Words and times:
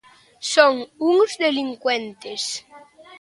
Son 0.53 0.73
uns 1.13 1.29
delincuentes. 1.43 2.43